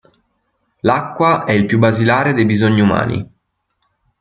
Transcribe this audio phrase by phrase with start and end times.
[0.79, 3.31] L'acqua è il più basilare dei bisogni umani.